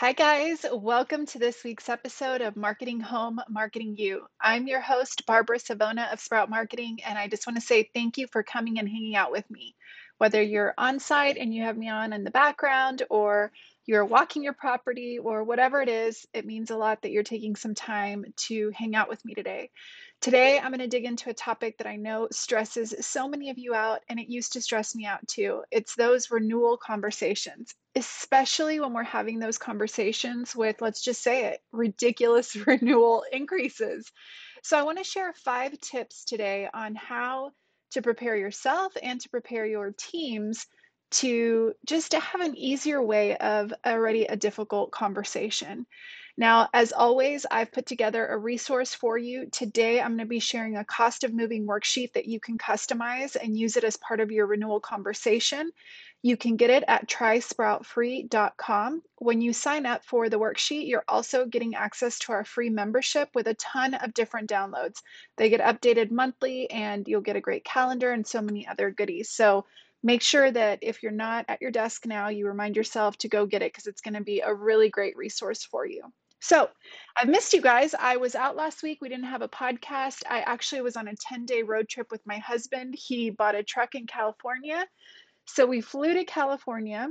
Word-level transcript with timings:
Hi, 0.00 0.14
guys. 0.14 0.64
Welcome 0.72 1.26
to 1.26 1.38
this 1.38 1.62
week's 1.62 1.90
episode 1.90 2.40
of 2.40 2.56
Marketing 2.56 3.00
Home, 3.00 3.38
Marketing 3.50 3.94
You. 3.98 4.24
I'm 4.40 4.66
your 4.66 4.80
host, 4.80 5.26
Barbara 5.26 5.58
Savona 5.58 6.08
of 6.10 6.20
Sprout 6.20 6.48
Marketing, 6.48 7.00
and 7.06 7.18
I 7.18 7.28
just 7.28 7.46
want 7.46 7.58
to 7.58 7.66
say 7.66 7.90
thank 7.92 8.16
you 8.16 8.26
for 8.26 8.42
coming 8.42 8.78
and 8.78 8.88
hanging 8.88 9.14
out 9.14 9.30
with 9.30 9.44
me. 9.50 9.74
Whether 10.16 10.40
you're 10.40 10.72
on 10.78 11.00
site 11.00 11.36
and 11.36 11.52
you 11.52 11.64
have 11.64 11.76
me 11.76 11.90
on 11.90 12.14
in 12.14 12.24
the 12.24 12.30
background, 12.30 13.02
or 13.10 13.52
you're 13.90 14.04
walking 14.04 14.44
your 14.44 14.52
property, 14.52 15.18
or 15.18 15.42
whatever 15.42 15.82
it 15.82 15.88
is, 15.88 16.24
it 16.32 16.46
means 16.46 16.70
a 16.70 16.76
lot 16.76 17.02
that 17.02 17.10
you're 17.10 17.24
taking 17.24 17.56
some 17.56 17.74
time 17.74 18.24
to 18.36 18.70
hang 18.70 18.94
out 18.94 19.08
with 19.08 19.24
me 19.24 19.34
today. 19.34 19.68
Today, 20.20 20.60
I'm 20.60 20.70
going 20.70 20.78
to 20.78 20.86
dig 20.86 21.04
into 21.04 21.28
a 21.28 21.34
topic 21.34 21.76
that 21.78 21.88
I 21.88 21.96
know 21.96 22.28
stresses 22.30 22.94
so 23.00 23.26
many 23.26 23.50
of 23.50 23.58
you 23.58 23.74
out, 23.74 24.02
and 24.08 24.20
it 24.20 24.28
used 24.28 24.52
to 24.52 24.62
stress 24.62 24.94
me 24.94 25.06
out 25.06 25.26
too. 25.26 25.64
It's 25.72 25.96
those 25.96 26.30
renewal 26.30 26.76
conversations, 26.76 27.74
especially 27.96 28.78
when 28.78 28.92
we're 28.92 29.02
having 29.02 29.40
those 29.40 29.58
conversations 29.58 30.54
with, 30.54 30.80
let's 30.80 31.02
just 31.02 31.20
say 31.20 31.46
it, 31.46 31.60
ridiculous 31.72 32.54
renewal 32.68 33.24
increases. 33.32 34.12
So, 34.62 34.78
I 34.78 34.84
want 34.84 34.98
to 34.98 35.04
share 35.04 35.32
five 35.32 35.80
tips 35.80 36.24
today 36.24 36.68
on 36.72 36.94
how 36.94 37.50
to 37.90 38.02
prepare 38.02 38.36
yourself 38.36 38.92
and 39.02 39.20
to 39.20 39.28
prepare 39.30 39.66
your 39.66 39.92
teams 39.98 40.68
to 41.10 41.74
just 41.84 42.12
to 42.12 42.20
have 42.20 42.40
an 42.40 42.56
easier 42.56 43.02
way 43.02 43.36
of 43.36 43.72
already 43.84 44.24
a 44.24 44.36
difficult 44.36 44.90
conversation. 44.90 45.86
Now, 46.36 46.68
as 46.72 46.92
always, 46.92 47.44
I've 47.50 47.72
put 47.72 47.84
together 47.86 48.26
a 48.26 48.38
resource 48.38 48.94
for 48.94 49.18
you. 49.18 49.46
Today, 49.50 50.00
I'm 50.00 50.12
going 50.12 50.20
to 50.20 50.24
be 50.24 50.40
sharing 50.40 50.76
a 50.76 50.84
cost 50.84 51.22
of 51.22 51.34
moving 51.34 51.66
worksheet 51.66 52.14
that 52.14 52.26
you 52.26 52.40
can 52.40 52.56
customize 52.56 53.36
and 53.36 53.58
use 53.58 53.76
it 53.76 53.84
as 53.84 53.98
part 53.98 54.20
of 54.20 54.30
your 54.30 54.46
renewal 54.46 54.80
conversation. 54.80 55.70
You 56.22 56.36
can 56.36 56.56
get 56.56 56.70
it 56.70 56.84
at 56.86 57.08
trysproutfree.com. 57.08 59.02
When 59.16 59.40
you 59.40 59.52
sign 59.52 59.86
up 59.86 60.04
for 60.04 60.28
the 60.28 60.38
worksheet, 60.38 60.88
you're 60.88 61.04
also 61.08 61.46
getting 61.46 61.74
access 61.74 62.18
to 62.20 62.32
our 62.32 62.44
free 62.44 62.70
membership 62.70 63.30
with 63.34 63.46
a 63.46 63.54
ton 63.54 63.94
of 63.94 64.14
different 64.14 64.48
downloads. 64.48 65.02
They 65.36 65.48
get 65.50 65.60
updated 65.60 66.10
monthly, 66.10 66.70
and 66.70 67.08
you'll 67.08 67.22
get 67.22 67.36
a 67.36 67.40
great 67.40 67.64
calendar 67.64 68.12
and 68.12 68.26
so 68.26 68.40
many 68.40 68.66
other 68.66 68.90
goodies. 68.90 69.30
So, 69.30 69.66
make 70.02 70.22
sure 70.22 70.50
that 70.50 70.78
if 70.82 71.02
you're 71.02 71.12
not 71.12 71.44
at 71.48 71.60
your 71.60 71.70
desk 71.70 72.06
now, 72.06 72.28
you 72.28 72.46
remind 72.46 72.76
yourself 72.76 73.16
to 73.18 73.28
go 73.28 73.46
get 73.46 73.62
it 73.62 73.72
because 73.72 73.86
it's 73.86 74.00
going 74.00 74.14
to 74.14 74.22
be 74.22 74.40
a 74.40 74.52
really 74.52 74.88
great 74.88 75.16
resource 75.16 75.64
for 75.64 75.86
you. 75.86 76.02
So, 76.42 76.70
I've 77.16 77.28
missed 77.28 77.52
you 77.52 77.60
guys. 77.60 77.94
I 77.94 78.16
was 78.16 78.34
out 78.34 78.56
last 78.56 78.82
week. 78.82 79.02
We 79.02 79.10
didn't 79.10 79.26
have 79.26 79.42
a 79.42 79.48
podcast. 79.48 80.22
I 80.28 80.40
actually 80.40 80.80
was 80.80 80.96
on 80.96 81.06
a 81.06 81.14
10 81.14 81.44
day 81.44 81.62
road 81.62 81.86
trip 81.86 82.10
with 82.10 82.26
my 82.26 82.38
husband. 82.38 82.94
He 82.96 83.28
bought 83.28 83.54
a 83.54 83.62
truck 83.62 83.94
in 83.94 84.06
California. 84.06 84.86
So, 85.44 85.66
we 85.66 85.82
flew 85.82 86.14
to 86.14 86.24
California, 86.24 87.10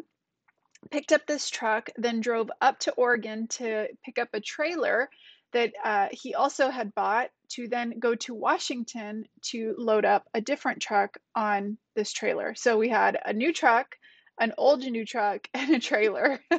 picked 0.89 1.11
up 1.11 1.27
this 1.27 1.47
truck, 1.47 1.91
then 1.95 2.21
drove 2.21 2.49
up 2.59 2.79
to 2.79 2.91
Oregon 2.93 3.47
to 3.49 3.87
pick 4.03 4.17
up 4.17 4.29
a 4.33 4.41
trailer 4.41 5.09
that 5.53 5.73
uh, 5.83 6.07
he 6.11 6.35
also 6.35 6.69
had 6.69 6.93
bought 6.95 7.29
to 7.49 7.67
then 7.67 7.99
go 7.99 8.15
to 8.15 8.33
Washington 8.33 9.25
to 9.41 9.73
load 9.77 10.05
up 10.05 10.27
a 10.33 10.41
different 10.41 10.81
truck 10.81 11.17
on 11.35 11.77
this 11.95 12.11
trailer. 12.11 12.53
So 12.55 12.77
we 12.77 12.89
had 12.89 13.17
a 13.25 13.33
new 13.33 13.51
truck, 13.51 13.95
an 14.39 14.53
old 14.57 14.81
new 14.81 15.05
truck, 15.05 15.47
and 15.53 15.75
a 15.75 15.79
trailer. 15.79 16.39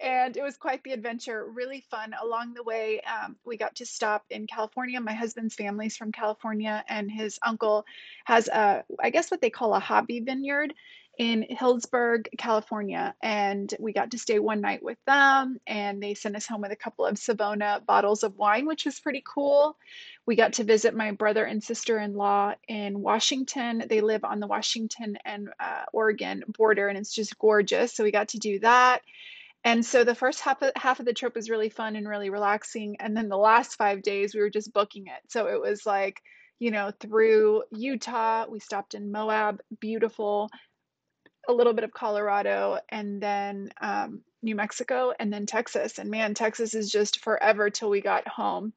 and 0.00 0.36
it 0.36 0.42
was 0.42 0.56
quite 0.56 0.82
the 0.84 0.92
adventure, 0.92 1.46
really 1.46 1.84
fun. 1.90 2.14
Along 2.22 2.54
the 2.54 2.62
way, 2.62 3.00
um, 3.02 3.36
we 3.44 3.56
got 3.56 3.76
to 3.76 3.86
stop 3.86 4.24
in 4.30 4.46
California. 4.46 5.00
My 5.00 5.14
husband's 5.14 5.54
family's 5.54 5.96
from 5.96 6.12
California, 6.12 6.84
and 6.88 7.10
his 7.10 7.38
uncle 7.44 7.84
has 8.24 8.48
a, 8.48 8.84
I 9.02 9.10
guess, 9.10 9.30
what 9.30 9.40
they 9.40 9.50
call 9.50 9.74
a 9.74 9.80
hobby 9.80 10.20
vineyard 10.20 10.72
in 11.18 11.46
Healdsburg, 11.50 12.26
California. 12.36 13.14
And 13.22 13.72
we 13.78 13.92
got 13.92 14.10
to 14.10 14.18
stay 14.18 14.38
one 14.38 14.60
night 14.60 14.82
with 14.82 14.98
them, 15.06 15.58
and 15.66 16.02
they 16.02 16.14
sent 16.14 16.36
us 16.36 16.46
home 16.46 16.60
with 16.60 16.72
a 16.72 16.76
couple 16.76 17.06
of 17.06 17.18
Savona 17.18 17.82
bottles 17.86 18.22
of 18.22 18.36
wine, 18.36 18.66
which 18.66 18.84
was 18.84 19.00
pretty 19.00 19.22
cool. 19.26 19.76
We 20.26 20.36
got 20.36 20.54
to 20.54 20.64
visit 20.64 20.94
my 20.94 21.12
brother 21.12 21.44
and 21.44 21.62
sister 21.62 21.98
in 21.98 22.14
law 22.14 22.54
in 22.68 23.00
Washington. 23.00 23.84
They 23.88 24.00
live 24.00 24.24
on 24.24 24.40
the 24.40 24.46
Washington 24.46 25.18
and 25.24 25.48
uh, 25.58 25.84
Oregon 25.92 26.44
border, 26.48 26.88
and 26.88 26.98
it's 26.98 27.14
just 27.14 27.38
gorgeous. 27.38 27.94
So 27.94 28.04
we 28.04 28.10
got 28.10 28.28
to 28.28 28.38
do 28.38 28.58
that. 28.60 29.00
And 29.64 29.84
so 29.84 30.04
the 30.04 30.14
first 30.14 30.40
half 30.40 30.62
of, 30.62 30.70
half 30.76 31.00
of 31.00 31.06
the 31.06 31.12
trip 31.12 31.34
was 31.34 31.50
really 31.50 31.70
fun 31.70 31.96
and 31.96 32.08
really 32.08 32.30
relaxing. 32.30 32.96
And 33.00 33.16
then 33.16 33.28
the 33.28 33.36
last 33.36 33.74
five 33.74 34.02
days, 34.02 34.32
we 34.32 34.40
were 34.40 34.50
just 34.50 34.72
booking 34.72 35.06
it. 35.08 35.20
So 35.28 35.48
it 35.48 35.60
was 35.60 35.84
like, 35.84 36.22
you 36.60 36.70
know, 36.70 36.92
through 37.00 37.64
Utah, 37.72 38.46
we 38.48 38.60
stopped 38.60 38.94
in 38.94 39.10
Moab, 39.10 39.60
beautiful 39.80 40.50
a 41.48 41.52
little 41.52 41.72
bit 41.72 41.84
of 41.84 41.92
Colorado 41.92 42.78
and 42.88 43.20
then 43.20 43.70
um, 43.80 44.22
New 44.42 44.54
Mexico 44.54 45.12
and 45.18 45.32
then 45.32 45.46
Texas. 45.46 45.98
And 45.98 46.10
man, 46.10 46.34
Texas 46.34 46.74
is 46.74 46.90
just 46.90 47.20
forever 47.20 47.70
till 47.70 47.90
we 47.90 48.00
got 48.00 48.26
home. 48.28 48.72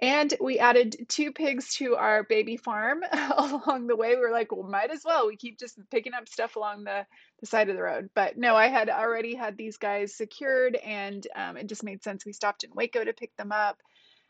And 0.00 0.32
we 0.40 0.58
added 0.58 1.06
two 1.08 1.32
pigs 1.32 1.74
to 1.76 1.96
our 1.96 2.24
baby 2.24 2.56
farm 2.56 3.02
along 3.36 3.86
the 3.86 3.96
way. 3.96 4.14
We 4.14 4.22
were 4.22 4.32
like, 4.32 4.50
well, 4.50 4.62
might 4.62 4.90
as 4.90 5.02
well. 5.04 5.26
We 5.26 5.36
keep 5.36 5.58
just 5.58 5.78
picking 5.90 6.14
up 6.14 6.28
stuff 6.28 6.56
along 6.56 6.84
the, 6.84 7.06
the 7.40 7.46
side 7.46 7.68
of 7.68 7.76
the 7.76 7.82
road. 7.82 8.08
But 8.14 8.38
no, 8.38 8.56
I 8.56 8.68
had 8.68 8.88
already 8.88 9.34
had 9.34 9.56
these 9.56 9.76
guys 9.76 10.14
secured 10.16 10.76
and 10.76 11.26
um, 11.36 11.56
it 11.56 11.68
just 11.68 11.84
made 11.84 12.02
sense. 12.02 12.24
We 12.24 12.32
stopped 12.32 12.64
in 12.64 12.70
Waco 12.74 13.04
to 13.04 13.12
pick 13.12 13.36
them 13.36 13.52
up. 13.52 13.78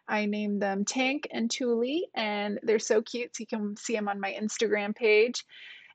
I 0.09 0.26
named 0.26 0.60
them 0.60 0.84
Tank 0.84 1.28
and 1.31 1.50
Thule, 1.50 2.03
and 2.14 2.59
they're 2.62 2.78
so 2.78 3.03
cute. 3.03 3.37
So 3.37 3.43
you 3.43 3.47
can 3.47 3.76
see 3.76 3.94
them 3.94 4.09
on 4.09 4.20
my 4.20 4.37
Instagram 4.38 4.94
page. 4.94 5.44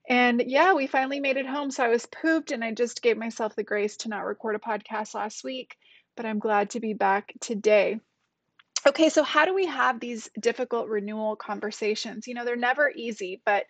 And 0.08 0.42
yeah, 0.46 0.74
we 0.74 0.88
finally 0.88 1.20
made 1.20 1.38
it 1.38 1.46
home. 1.46 1.70
So 1.70 1.84
I 1.84 1.90
was 1.90 2.06
pooped 2.06 2.52
and 2.52 2.64
I 2.64 2.74
just 2.74 3.02
gave 3.02 3.18
myself 3.18 3.56
the 3.56 3.64
grace 3.64 3.98
to 3.98 4.10
not 4.10 4.26
record 4.26 4.56
a 4.56 4.60
podcast 4.60 5.14
last 5.14 5.44
week, 5.44 5.76
but 6.16 6.26
I'm 6.26 6.40
glad 6.40 6.72
to 6.72 6.80
be 6.80 6.94
back 6.94 7.34
today. 7.42 8.00
Okay, 8.88 9.10
so 9.10 9.22
how 9.24 9.44
do 9.46 9.54
we 9.54 9.66
have 9.66 10.00
these 10.00 10.30
difficult 10.40 10.88
renewal 10.88 11.36
conversations? 11.36 12.26
You 12.26 12.36
know, 12.36 12.46
they're 12.46 12.56
never 12.56 12.90
easy, 12.90 13.42
but 13.46 13.66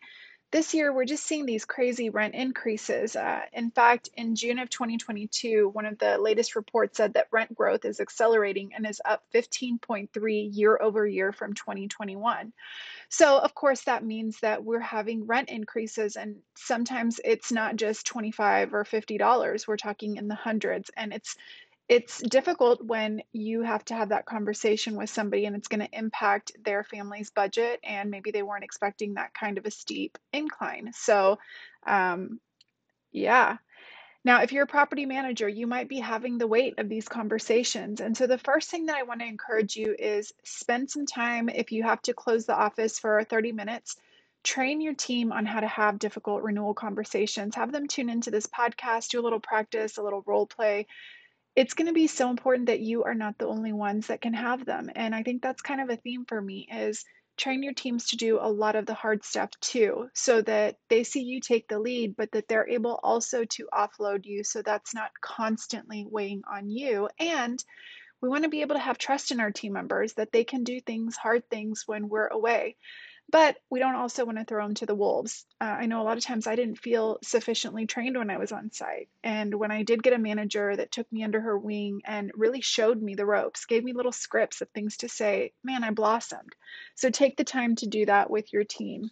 this 0.51 0.73
year 0.73 0.93
we're 0.93 1.05
just 1.05 1.25
seeing 1.25 1.45
these 1.45 1.65
crazy 1.65 2.09
rent 2.09 2.33
increases. 2.33 3.15
Uh, 3.17 3.41
in 3.51 3.69
fact, 3.69 4.09
in 4.15 4.35
June 4.35 4.59
of 4.59 4.69
2022, 4.69 5.69
one 5.73 5.85
of 5.85 5.97
the 5.99 6.17
latest 6.17 6.55
reports 6.55 6.97
said 6.97 7.13
that 7.13 7.27
rent 7.31 7.53
growth 7.53 7.83
is 7.83 7.99
accelerating 7.99 8.71
and 8.73 8.87
is 8.87 9.01
up 9.03 9.23
15.3 9.33 10.49
year 10.53 10.79
over 10.81 11.05
year 11.05 11.33
from 11.33 11.53
2021. 11.53 12.53
So, 13.09 13.37
of 13.37 13.53
course, 13.55 13.81
that 13.83 14.05
means 14.05 14.39
that 14.39 14.63
we're 14.63 14.79
having 14.79 15.27
rent 15.27 15.49
increases, 15.49 16.15
and 16.15 16.37
sometimes 16.55 17.19
it's 17.23 17.51
not 17.51 17.75
just 17.75 18.05
25 18.05 18.73
or 18.73 18.83
$50. 18.83 19.67
We're 19.67 19.77
talking 19.77 20.17
in 20.17 20.27
the 20.27 20.35
hundreds, 20.35 20.89
and 20.95 21.13
it's 21.13 21.35
it's 21.89 22.21
difficult 22.21 22.83
when 22.83 23.21
you 23.31 23.61
have 23.61 23.83
to 23.85 23.95
have 23.95 24.09
that 24.09 24.25
conversation 24.25 24.95
with 24.95 25.09
somebody 25.09 25.45
and 25.45 25.55
it's 25.55 25.69
going 25.69 25.79
to 25.79 25.97
impact 25.97 26.51
their 26.63 26.83
family's 26.83 27.29
budget 27.29 27.79
and 27.83 28.11
maybe 28.11 28.31
they 28.31 28.43
weren't 28.43 28.65
expecting 28.65 29.13
that 29.13 29.33
kind 29.33 29.57
of 29.57 29.65
a 29.65 29.71
steep 29.71 30.17
incline. 30.33 30.91
So 30.93 31.39
um, 31.85 32.39
yeah. 33.11 33.57
Now 34.25 34.41
if 34.41 34.51
you're 34.51 34.65
a 34.65 34.67
property 34.67 35.05
manager 35.05 35.47
you 35.47 35.65
might 35.65 35.87
be 35.87 35.99
having 35.99 36.37
the 36.37 36.47
weight 36.47 36.77
of 36.77 36.89
these 36.89 37.07
conversations. 37.07 38.01
And 38.01 38.17
so 38.17 38.27
the 38.27 38.37
first 38.37 38.69
thing 38.69 38.87
that 38.87 38.97
i 38.97 39.03
want 39.03 39.21
to 39.21 39.27
encourage 39.27 39.77
you 39.77 39.95
is 39.97 40.33
spend 40.43 40.91
some 40.91 41.05
time 41.05 41.47
if 41.47 41.71
you 41.71 41.83
have 41.83 42.01
to 42.03 42.13
close 42.13 42.45
the 42.45 42.55
office 42.55 42.99
for 42.99 43.23
30 43.23 43.53
minutes 43.53 43.95
train 44.43 44.79
your 44.79 44.93
team 44.93 45.33
on 45.33 45.45
how 45.45 45.59
to 45.59 45.67
have 45.67 45.99
difficult 45.99 46.41
renewal 46.41 46.73
conversations. 46.73 47.55
Have 47.55 47.73
them 47.73 47.85
tune 47.87 48.09
into 48.09 48.31
this 48.31 48.45
podcast 48.45 49.09
do 49.09 49.19
a 49.19 49.21
little 49.21 49.39
practice 49.39 49.97
a 49.97 50.03
little 50.03 50.23
role 50.25 50.45
play 50.45 50.87
it's 51.57 51.73
going 51.73 51.87
to 51.87 51.93
be 51.93 52.05
so 52.05 52.29
important 52.29 52.67
that 52.67 52.81
you 52.81 53.03
are 53.03 53.15
not 53.15 53.35
the 53.39 53.47
only 53.47 53.73
ones 53.73 54.07
that 54.07 54.21
can 54.21 54.35
have 54.35 54.63
them. 54.63 54.91
And 54.95 55.15
I 55.15 55.23
think 55.23 55.41
that's 55.41 55.63
kind 55.63 55.81
of 55.81 55.89
a 55.89 55.99
theme 55.99 56.23
for 56.23 56.39
me 56.39 56.67
is 56.71 57.03
train 57.35 57.63
your 57.63 57.73
teams 57.73 58.09
to 58.09 58.15
do 58.15 58.37
a 58.39 58.47
lot 58.47 58.75
of 58.75 58.85
the 58.85 58.93
hard 58.93 59.25
stuff 59.25 59.49
too 59.59 60.07
so 60.13 60.41
that 60.43 60.75
they 60.89 61.03
see 61.03 61.21
you 61.21 61.41
take 61.41 61.67
the 61.67 61.79
lead 61.79 62.15
but 62.15 62.31
that 62.31 62.47
they're 62.47 62.69
able 62.69 62.99
also 63.03 63.43
to 63.45 63.67
offload 63.73 64.25
you 64.25 64.43
so 64.43 64.61
that's 64.61 64.93
not 64.93 65.11
constantly 65.21 66.05
weighing 66.09 66.41
on 66.51 66.69
you 66.69 67.07
and 67.19 67.63
we 68.21 68.29
want 68.29 68.43
to 68.43 68.49
be 68.49 68.61
able 68.61 68.75
to 68.75 68.81
have 68.81 68.97
trust 68.97 69.31
in 69.31 69.39
our 69.39 69.51
team 69.51 69.73
members 69.73 70.13
that 70.13 70.31
they 70.31 70.43
can 70.43 70.63
do 70.63 70.81
things 70.81 71.15
hard 71.15 71.47
things 71.49 71.83
when 71.85 72.09
we're 72.09 72.27
away 72.27 72.75
but 73.29 73.57
we 73.69 73.79
don't 73.79 73.95
also 73.95 74.25
want 74.25 74.37
to 74.37 74.45
throw 74.45 74.63
them 74.63 74.75
to 74.75 74.85
the 74.85 74.95
wolves. 74.95 75.45
Uh, 75.59 75.65
I 75.65 75.85
know 75.85 76.01
a 76.01 76.03
lot 76.03 76.17
of 76.17 76.23
times 76.23 76.47
I 76.47 76.55
didn't 76.55 76.79
feel 76.79 77.19
sufficiently 77.21 77.85
trained 77.85 78.17
when 78.17 78.29
I 78.29 78.37
was 78.37 78.53
on 78.53 78.71
site. 78.71 79.09
And 79.23 79.53
when 79.53 79.69
I 79.69 79.83
did 79.83 80.01
get 80.01 80.13
a 80.13 80.17
manager 80.17 80.75
that 80.75 80.91
took 80.91 81.11
me 81.11 81.23
under 81.23 81.41
her 81.41 81.57
wing 81.57 82.01
and 82.05 82.31
really 82.35 82.61
showed 82.61 83.01
me 83.01 83.15
the 83.15 83.25
ropes, 83.25 83.65
gave 83.65 83.83
me 83.83 83.93
little 83.93 84.13
scripts 84.13 84.61
of 84.61 84.69
things 84.69 84.97
to 84.97 85.09
say, 85.09 85.51
man, 85.61 85.83
I 85.83 85.91
blossomed. 85.91 86.55
So 86.95 87.09
take 87.09 87.35
the 87.35 87.43
time 87.43 87.75
to 87.77 87.87
do 87.87 88.05
that 88.05 88.29
with 88.29 88.53
your 88.53 88.63
team. 88.63 89.11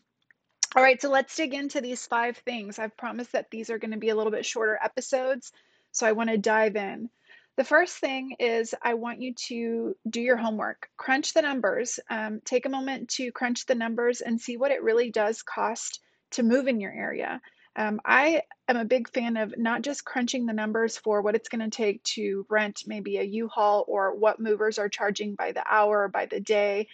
All 0.76 0.84
right, 0.84 1.02
so 1.02 1.10
let's 1.10 1.36
dig 1.36 1.54
into 1.54 1.82
these 1.82 2.06
five 2.06 2.38
things. 2.38 2.80
I've 2.80 2.98
promised 2.98 3.34
that 3.34 3.50
these 3.50 3.70
are 3.70 3.80
going 3.80 3.92
to 3.92 3.98
be 3.98 4.10
a 4.10 4.16
little 4.16 4.32
bit 4.32 4.46
shorter 4.46 4.80
episodes. 4.82 5.52
So 5.92 6.06
I 6.06 6.14
want 6.14 6.30
to 6.30 6.38
dive 6.38 6.76
in. 6.76 7.10
The 7.58 7.64
first 7.64 7.98
thing 7.98 8.36
is 8.38 8.76
I 8.82 8.96
want 8.96 9.22
you 9.22 9.34
to 9.48 9.96
do 10.10 10.20
your 10.20 10.36
homework, 10.36 10.90
crunch 10.98 11.34
the 11.34 11.42
numbers, 11.42 12.00
um, 12.10 12.42
take 12.44 12.66
a 12.66 12.70
moment 12.70 13.10
to 13.12 13.32
crunch 13.32 13.66
the 13.66 13.76
numbers 13.76 14.20
and 14.20 14.40
see 14.40 14.58
what 14.58 14.72
it 14.72 14.84
really 14.84 15.10
does 15.10 15.42
cost 15.42 16.02
to 16.32 16.44
move 16.44 16.68
in 16.68 16.82
your 16.82 16.92
area. 16.92 17.42
Um, 17.78 18.02
I 18.06 18.42
am 18.68 18.76
a 18.76 18.86
big 18.86 19.10
fan 19.10 19.38
of 19.38 19.58
not 19.58 19.84
just 19.84 20.04
crunching 20.04 20.46
the 20.46 20.54
numbers 20.54 20.98
for 20.98 21.22
what 21.22 21.36
it's 21.36 21.50
going 21.50 21.70
to 21.70 21.76
take 21.76 22.04
to 22.04 22.46
rent 22.50 22.84
maybe 22.88 23.18
a 23.18 23.24
U-Haul 23.24 23.86
or 23.88 24.16
what 24.16 24.40
movers 24.40 24.78
are 24.78 24.90
charging 24.90 25.36
by 25.36 25.54
the 25.54 25.64
hour 25.66 26.10
by 26.10 26.26
the 26.26 26.42
day. 26.42 26.88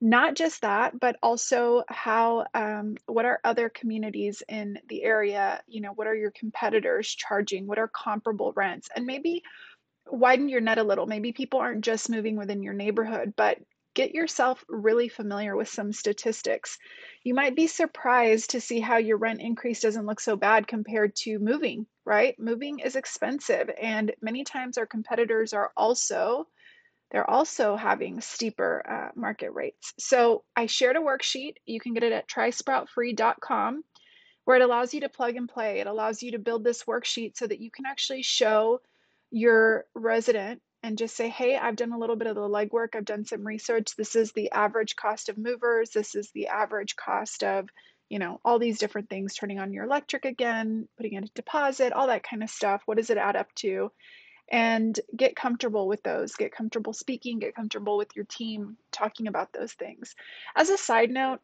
Not 0.00 0.34
just 0.34 0.60
that, 0.60 0.98
but 1.00 1.16
also 1.22 1.82
how, 1.88 2.46
um, 2.52 2.96
what 3.06 3.24
are 3.24 3.40
other 3.44 3.70
communities 3.70 4.42
in 4.46 4.78
the 4.88 5.02
area? 5.02 5.62
You 5.66 5.80
know, 5.80 5.92
what 5.92 6.06
are 6.06 6.14
your 6.14 6.32
competitors 6.32 7.14
charging? 7.14 7.66
What 7.66 7.78
are 7.78 7.88
comparable 7.88 8.52
rents? 8.54 8.90
And 8.94 9.06
maybe 9.06 9.42
widen 10.10 10.48
your 10.48 10.60
net 10.60 10.78
a 10.78 10.82
little. 10.82 11.06
Maybe 11.06 11.32
people 11.32 11.60
aren't 11.60 11.84
just 11.84 12.10
moving 12.10 12.36
within 12.36 12.62
your 12.62 12.74
neighborhood, 12.74 13.34
but 13.36 13.58
get 13.94 14.14
yourself 14.14 14.62
really 14.68 15.08
familiar 15.08 15.56
with 15.56 15.68
some 15.68 15.92
statistics. 15.92 16.78
You 17.22 17.34
might 17.34 17.56
be 17.56 17.66
surprised 17.66 18.50
to 18.50 18.60
see 18.60 18.78
how 18.78 18.98
your 18.98 19.16
rent 19.16 19.40
increase 19.40 19.80
doesn't 19.80 20.04
look 20.04 20.20
so 20.20 20.36
bad 20.36 20.68
compared 20.68 21.16
to 21.16 21.38
moving, 21.38 21.86
right? 22.04 22.38
Moving 22.38 22.80
is 22.80 22.94
expensive 22.94 23.70
and 23.80 24.14
many 24.20 24.44
times 24.44 24.76
our 24.76 24.86
competitors 24.86 25.52
are 25.52 25.72
also 25.76 26.46
they're 27.10 27.30
also 27.30 27.76
having 27.76 28.20
steeper 28.20 28.82
uh, 28.88 29.18
market 29.18 29.52
rates. 29.52 29.94
So 29.96 30.42
I 30.56 30.66
shared 30.66 30.96
a 30.96 31.00
worksheet. 31.00 31.54
You 31.64 31.78
can 31.78 31.94
get 31.94 32.02
it 32.02 32.12
at 32.12 32.28
trysproutfree.com 32.28 33.84
where 34.44 34.56
it 34.56 34.62
allows 34.62 34.92
you 34.92 35.00
to 35.00 35.08
plug 35.08 35.36
and 35.36 35.48
play. 35.48 35.78
It 35.78 35.86
allows 35.86 36.22
you 36.22 36.32
to 36.32 36.38
build 36.38 36.64
this 36.64 36.82
worksheet 36.82 37.36
so 37.36 37.46
that 37.46 37.60
you 37.60 37.70
can 37.70 37.86
actually 37.86 38.22
show 38.22 38.80
your 39.30 39.86
resident 39.94 40.62
and 40.82 40.98
just 40.98 41.16
say, 41.16 41.28
hey, 41.28 41.56
I've 41.56 41.76
done 41.76 41.92
a 41.92 41.98
little 41.98 42.16
bit 42.16 42.28
of 42.28 42.36
the 42.36 42.42
legwork, 42.42 42.94
I've 42.94 43.04
done 43.04 43.24
some 43.24 43.46
research. 43.46 43.96
This 43.96 44.14
is 44.14 44.32
the 44.32 44.52
average 44.52 44.94
cost 44.94 45.28
of 45.28 45.38
movers, 45.38 45.90
this 45.90 46.14
is 46.14 46.30
the 46.32 46.48
average 46.48 46.96
cost 46.96 47.42
of, 47.42 47.68
you 48.08 48.18
know, 48.18 48.40
all 48.44 48.58
these 48.58 48.78
different 48.78 49.10
things, 49.10 49.34
turning 49.34 49.58
on 49.58 49.72
your 49.72 49.84
electric 49.84 50.24
again, 50.24 50.88
putting 50.96 51.14
in 51.14 51.24
a 51.24 51.28
deposit, 51.34 51.92
all 51.92 52.06
that 52.06 52.22
kind 52.22 52.42
of 52.42 52.50
stuff. 52.50 52.82
What 52.86 52.98
does 52.98 53.10
it 53.10 53.18
add 53.18 53.36
up 53.36 53.52
to? 53.56 53.90
And 54.48 54.98
get 55.16 55.34
comfortable 55.34 55.88
with 55.88 56.04
those. 56.04 56.36
Get 56.36 56.52
comfortable 56.52 56.92
speaking, 56.92 57.40
get 57.40 57.56
comfortable 57.56 57.96
with 57.96 58.14
your 58.14 58.26
team 58.26 58.76
talking 58.92 59.26
about 59.26 59.52
those 59.52 59.72
things. 59.72 60.14
As 60.54 60.70
a 60.70 60.78
side 60.78 61.10
note, 61.10 61.40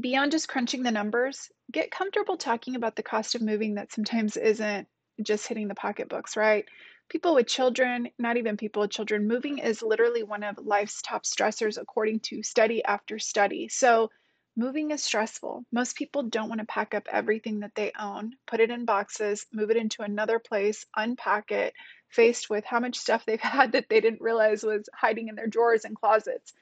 beyond 0.00 0.32
just 0.32 0.48
crunching 0.48 0.82
the 0.82 0.90
numbers, 0.90 1.50
get 1.70 1.90
comfortable 1.90 2.38
talking 2.38 2.74
about 2.74 2.96
the 2.96 3.02
cost 3.02 3.34
of 3.34 3.42
moving 3.42 3.74
that 3.74 3.92
sometimes 3.92 4.38
isn't 4.38 4.88
just 5.22 5.46
hitting 5.46 5.68
the 5.68 5.74
pocketbooks, 5.74 6.36
right? 6.36 6.66
People 7.08 7.34
with 7.34 7.46
children, 7.46 8.08
not 8.18 8.36
even 8.36 8.56
people 8.56 8.82
with 8.82 8.90
children, 8.90 9.26
moving 9.26 9.58
is 9.58 9.82
literally 9.82 10.22
one 10.22 10.42
of 10.44 10.56
life's 10.58 11.02
top 11.02 11.24
stressors 11.24 11.80
according 11.80 12.20
to 12.20 12.42
study 12.42 12.84
after 12.84 13.18
study. 13.18 13.68
So, 13.68 14.10
moving 14.56 14.90
is 14.90 15.02
stressful. 15.02 15.64
Most 15.72 15.96
people 15.96 16.22
don't 16.24 16.48
want 16.48 16.60
to 16.60 16.66
pack 16.66 16.94
up 16.94 17.08
everything 17.10 17.60
that 17.60 17.74
they 17.74 17.92
own, 17.98 18.32
put 18.46 18.60
it 18.60 18.70
in 18.70 18.84
boxes, 18.84 19.46
move 19.52 19.70
it 19.70 19.76
into 19.76 20.02
another 20.02 20.38
place, 20.38 20.86
unpack 20.96 21.50
it, 21.50 21.74
faced 22.10 22.50
with 22.50 22.64
how 22.64 22.80
much 22.80 22.98
stuff 22.98 23.24
they've 23.26 23.40
had 23.58 23.72
that 23.72 23.88
they 23.88 24.00
didn't 24.00 24.20
realize 24.20 24.62
was 24.62 24.88
hiding 24.94 25.28
in 25.28 25.34
their 25.34 25.46
drawers 25.46 25.84
and 25.84 25.96
closets. 25.96 26.52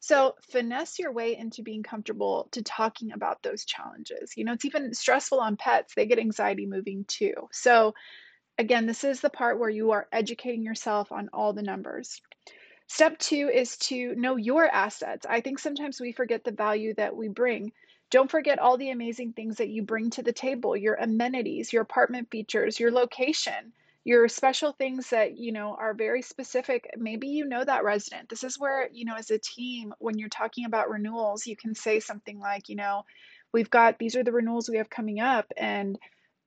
So, 0.00 0.36
finesse 0.50 0.98
your 0.98 1.12
way 1.12 1.36
into 1.36 1.62
being 1.62 1.82
comfortable 1.82 2.48
to 2.52 2.62
talking 2.62 3.12
about 3.12 3.42
those 3.42 3.64
challenges. 3.64 4.36
You 4.36 4.44
know, 4.44 4.52
it's 4.52 4.64
even 4.64 4.94
stressful 4.94 5.40
on 5.40 5.56
pets, 5.56 5.94
they 5.94 6.06
get 6.06 6.18
anxiety 6.18 6.66
moving 6.66 7.04
too. 7.08 7.34
So, 7.50 7.94
again, 8.58 8.86
this 8.86 9.04
is 9.04 9.20
the 9.20 9.30
part 9.30 9.58
where 9.58 9.70
you 9.70 9.90
are 9.92 10.08
educating 10.12 10.62
yourself 10.62 11.10
on 11.10 11.30
all 11.32 11.52
the 11.52 11.62
numbers. 11.62 12.20
Step 12.86 13.18
two 13.18 13.50
is 13.52 13.76
to 13.76 14.14
know 14.14 14.36
your 14.36 14.66
assets. 14.66 15.26
I 15.28 15.40
think 15.40 15.58
sometimes 15.58 16.00
we 16.00 16.12
forget 16.12 16.44
the 16.44 16.52
value 16.52 16.94
that 16.94 17.14
we 17.14 17.28
bring. 17.28 17.72
Don't 18.10 18.30
forget 18.30 18.58
all 18.58 18.78
the 18.78 18.90
amazing 18.90 19.34
things 19.34 19.56
that 19.56 19.68
you 19.68 19.82
bring 19.82 20.10
to 20.10 20.22
the 20.22 20.32
table 20.32 20.76
your 20.76 20.94
amenities, 20.94 21.72
your 21.72 21.82
apartment 21.82 22.30
features, 22.30 22.80
your 22.80 22.90
location 22.90 23.72
your 24.08 24.26
special 24.28 24.72
things 24.72 25.10
that 25.10 25.36
you 25.36 25.52
know 25.52 25.76
are 25.78 25.92
very 25.94 26.22
specific 26.22 26.88
maybe 26.96 27.28
you 27.28 27.44
know 27.44 27.62
that 27.62 27.84
resident 27.84 28.28
this 28.30 28.42
is 28.42 28.58
where 28.58 28.88
you 28.92 29.04
know 29.04 29.14
as 29.16 29.30
a 29.30 29.38
team 29.38 29.92
when 29.98 30.18
you're 30.18 30.30
talking 30.30 30.64
about 30.64 30.88
renewals 30.88 31.46
you 31.46 31.54
can 31.56 31.74
say 31.74 32.00
something 32.00 32.38
like 32.40 32.70
you 32.70 32.76
know 32.76 33.04
we've 33.52 33.70
got 33.70 33.98
these 33.98 34.16
are 34.16 34.24
the 34.24 34.32
renewals 34.32 34.68
we 34.70 34.78
have 34.78 34.88
coming 34.90 35.20
up 35.20 35.46
and 35.58 35.98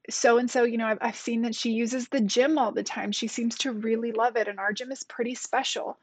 so 0.09 0.37
and 0.39 0.49
so 0.51 0.63
you 0.63 0.77
know 0.77 0.87
I've, 0.87 0.99
I've 1.01 1.15
seen 1.17 1.43
that 1.43 1.55
she 1.55 1.71
uses 1.71 2.07
the 2.09 2.21
gym 2.21 2.57
all 2.57 2.71
the 2.71 2.83
time 2.83 3.11
she 3.11 3.27
seems 3.27 3.57
to 3.59 3.73
really 3.73 4.11
love 4.11 4.37
it 4.37 4.47
and 4.47 4.59
our 4.59 4.73
gym 4.73 4.91
is 4.91 5.03
pretty 5.03 5.35
special 5.35 5.99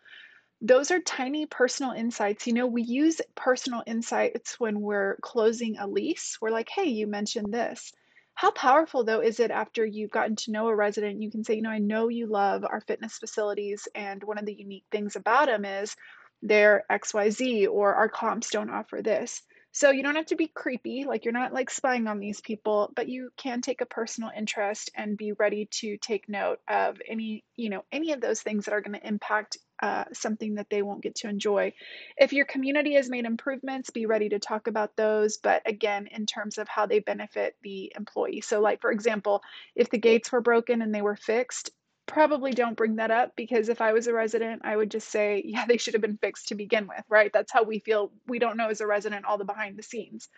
those 0.61 0.91
are 0.91 1.01
tiny 1.01 1.47
personal 1.47 1.93
insights. 1.93 2.47
You 2.47 2.53
know, 2.53 2.67
we 2.67 2.83
use 2.83 3.21
personal 3.37 3.83
insights 3.87 4.59
when 4.59 4.81
we're 4.81 5.17
closing 5.23 5.79
a 5.79 5.87
lease. 5.87 6.39
We're 6.41 6.51
like, 6.51 6.69
hey, 6.69 6.87
you 6.87 7.07
mentioned 7.07 7.53
this. 7.53 7.93
How 8.39 8.53
powerful, 8.53 9.03
though, 9.03 9.19
is 9.21 9.41
it 9.41 9.51
after 9.51 9.85
you've 9.85 10.13
gotten 10.13 10.37
to 10.37 10.53
know 10.53 10.69
a 10.69 10.77
resident? 10.77 11.21
You 11.21 11.29
can 11.29 11.43
say, 11.43 11.55
you 11.57 11.63
know, 11.63 11.71
I 11.71 11.81
know 11.81 12.07
you 12.07 12.29
love 12.29 12.65
our 12.65 12.81
fitness 12.81 13.19
facilities, 13.19 13.89
and 13.97 14.23
one 14.23 14.39
of 14.39 14.47
the 14.47 14.55
unique 14.55 14.85
things 14.93 15.17
about 15.17 15.47
them 15.47 15.65
is 15.65 15.97
they're 16.41 16.85
XYZ, 16.89 17.67
or 17.67 17.97
our 17.97 18.09
comps 18.09 18.51
don't 18.51 18.71
offer 18.71 19.03
this. 19.03 19.43
So 19.73 19.91
you 19.91 20.05
don't 20.05 20.15
have 20.15 20.27
to 20.27 20.37
be 20.37 20.47
creepy, 20.47 21.05
like 21.05 21.25
you're 21.25 21.33
not 21.33 21.53
like 21.53 21.69
spying 21.69 22.07
on 22.07 22.21
these 22.21 22.41
people, 22.41 22.93
but 22.95 23.09
you 23.09 23.31
can 23.37 23.61
take 23.61 23.81
a 23.81 23.87
personal 23.87 24.31
interest 24.31 24.93
and 24.95 25.19
be 25.19 25.33
ready 25.33 25.67
to 25.81 25.97
take 25.97 26.29
note 26.29 26.61
of 26.69 27.03
any, 27.09 27.43
you 27.57 27.71
know, 27.71 27.85
any 27.91 28.13
of 28.13 28.21
those 28.21 28.41
things 28.41 28.67
that 28.67 28.73
are 28.73 28.83
going 28.83 29.01
to 29.01 29.05
impact 29.05 29.59
uh, 29.81 30.05
something 30.13 30.57
that 30.57 30.69
they 30.71 30.83
won't 30.83 31.03
get 31.03 31.17
to 31.17 31.29
enjoy. 31.29 31.73
If 32.17 32.33
your 32.33 32.45
community 32.45 32.95
has 32.95 33.09
made 33.09 33.25
improvements, 33.25 33.91
be 33.91 34.07
ready 34.07 34.29
to 34.31 34.39
talk 34.39 34.67
about 34.67 34.97
those. 34.97 35.39
But 35.39 35.63
again, 35.67 36.09
in 36.11 36.27
terms 36.27 36.59
of 36.59 36.69
how 36.69 36.87
they 36.87 37.01
benefit 37.01 37.57
the 37.63 37.93
employee. 37.97 38.41
So, 38.41 38.61
like 38.61 38.81
for 38.81 38.91
example, 38.91 39.43
if 39.75 39.91
the 39.91 39.99
gates 39.99 40.33
were 40.33 40.41
broken 40.41 40.83
and 40.83 40.95
they 40.95 41.03
were 41.03 41.17
fixed, 41.17 41.71
probably 42.07 42.53
don't 42.53 42.77
bring 42.77 42.97
that 42.97 43.11
up 43.11 43.33
because 43.37 43.69
if 43.69 43.81
I 43.81 43.93
was 43.93 44.07
a 44.07 44.15
resident, 44.15 44.63
I 44.65 44.77
would 44.77 44.91
just 44.91 45.11
say, 45.11 45.43
yeah, 45.45 45.67
they 45.67 45.77
should 45.77 45.95
have 45.95 46.01
been 46.01 46.19
fixed 46.19 46.49
to 46.49 46.55
begin 46.55 46.89
with, 46.89 47.05
right? 47.09 47.31
That's 47.33 47.53
how 47.53 47.63
we 47.63 47.79
feel. 47.79 48.11
We 48.27 48.39
don't 48.39 48.57
know 48.57 48.69
as 48.69 48.81
a 48.81 48.87
resident 48.87 49.27
all 49.27 49.39
the 49.39 49.45
behind 49.45 49.79
the 49.79 49.83
scenes. 49.83 50.29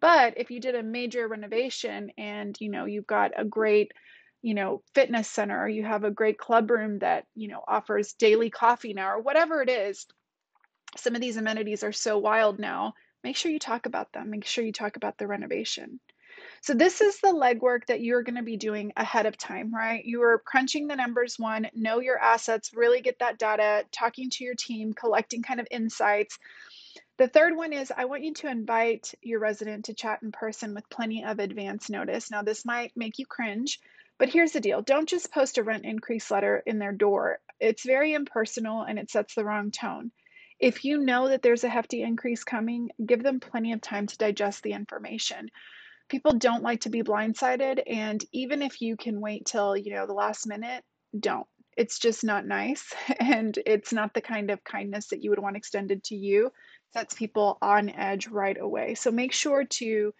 But 0.00 0.34
if 0.38 0.50
you 0.50 0.60
did 0.60 0.74
a 0.74 0.82
major 0.82 1.26
renovation 1.28 2.12
and, 2.16 2.56
you 2.60 2.70
know, 2.70 2.84
you've 2.84 3.06
got 3.06 3.32
a 3.36 3.44
great, 3.44 3.92
you 4.42 4.54
know, 4.54 4.82
fitness 4.94 5.28
center 5.28 5.60
or 5.62 5.68
you 5.68 5.84
have 5.84 6.04
a 6.04 6.10
great 6.10 6.38
club 6.38 6.70
room 6.70 6.98
that, 7.00 7.26
you 7.34 7.48
know, 7.48 7.62
offers 7.66 8.14
daily 8.14 8.50
coffee 8.50 8.94
now 8.94 9.10
or 9.10 9.20
whatever 9.20 9.62
it 9.62 9.68
is, 9.68 10.06
some 10.96 11.14
of 11.14 11.20
these 11.20 11.36
amenities 11.36 11.82
are 11.82 11.92
so 11.92 12.18
wild 12.18 12.58
now. 12.58 12.94
Make 13.22 13.36
sure 13.36 13.52
you 13.52 13.58
talk 13.58 13.86
about 13.86 14.12
them. 14.12 14.30
Make 14.30 14.46
sure 14.46 14.64
you 14.64 14.72
talk 14.72 14.96
about 14.96 15.18
the 15.18 15.26
renovation. 15.26 16.00
So 16.62 16.74
this 16.74 17.00
is 17.00 17.20
the 17.20 17.28
legwork 17.28 17.86
that 17.86 18.00
you're 18.00 18.22
going 18.22 18.36
to 18.36 18.42
be 18.42 18.56
doing 18.56 18.92
ahead 18.96 19.26
of 19.26 19.36
time, 19.36 19.74
right? 19.74 20.04
You 20.04 20.22
are 20.22 20.42
crunching 20.44 20.86
the 20.86 20.96
numbers 20.96 21.38
one, 21.38 21.68
know 21.74 22.00
your 22.00 22.18
assets, 22.18 22.72
really 22.74 23.00
get 23.00 23.18
that 23.18 23.38
data, 23.38 23.84
talking 23.92 24.30
to 24.30 24.44
your 24.44 24.54
team, 24.54 24.92
collecting 24.92 25.42
kind 25.42 25.60
of 25.60 25.66
insights. 25.70 26.38
The 27.18 27.28
third 27.28 27.56
one 27.56 27.72
is 27.72 27.92
I 27.94 28.06
want 28.06 28.24
you 28.24 28.32
to 28.34 28.50
invite 28.50 29.12
your 29.20 29.40
resident 29.40 29.86
to 29.86 29.94
chat 29.94 30.20
in 30.22 30.32
person 30.32 30.74
with 30.74 30.88
plenty 30.88 31.24
of 31.24 31.38
advance 31.38 31.90
notice. 31.90 32.30
Now, 32.30 32.42
this 32.42 32.64
might 32.64 32.96
make 32.96 33.18
you 33.18 33.26
cringe, 33.26 33.80
but 34.20 34.28
here's 34.28 34.52
the 34.52 34.60
deal. 34.60 34.82
Don't 34.82 35.08
just 35.08 35.32
post 35.32 35.56
a 35.56 35.62
rent 35.62 35.86
increase 35.86 36.30
letter 36.30 36.62
in 36.66 36.78
their 36.78 36.92
door. 36.92 37.38
It's 37.58 37.86
very 37.86 38.12
impersonal 38.12 38.82
and 38.82 38.98
it 38.98 39.10
sets 39.10 39.34
the 39.34 39.46
wrong 39.46 39.70
tone. 39.70 40.12
If 40.60 40.84
you 40.84 40.98
know 40.98 41.30
that 41.30 41.40
there's 41.40 41.64
a 41.64 41.70
hefty 41.70 42.02
increase 42.02 42.44
coming, 42.44 42.90
give 43.04 43.22
them 43.22 43.40
plenty 43.40 43.72
of 43.72 43.80
time 43.80 44.06
to 44.06 44.18
digest 44.18 44.62
the 44.62 44.74
information. 44.74 45.48
People 46.10 46.34
don't 46.34 46.62
like 46.62 46.82
to 46.82 46.90
be 46.90 47.02
blindsided 47.02 47.82
and 47.86 48.22
even 48.30 48.60
if 48.60 48.82
you 48.82 48.98
can 48.98 49.22
wait 49.22 49.46
till 49.46 49.74
you 49.74 49.94
know 49.94 50.06
the 50.06 50.12
last 50.12 50.46
minute 50.46 50.84
don't. 51.18 51.46
It's 51.78 51.98
just 51.98 52.22
not 52.22 52.46
nice 52.46 52.92
and 53.20 53.58
it's 53.64 53.90
not 53.90 54.12
the 54.12 54.20
kind 54.20 54.50
of 54.50 54.62
kindness 54.64 55.08
that 55.08 55.24
you 55.24 55.30
would 55.30 55.38
want 55.38 55.56
extended 55.56 56.04
to 56.04 56.14
you. 56.14 56.52
Sets 56.92 57.14
people 57.14 57.56
on 57.62 57.88
edge 57.88 58.28
right 58.28 58.58
away. 58.60 58.96
So 58.96 59.10
make 59.10 59.32
sure 59.32 59.64
to 59.64 60.12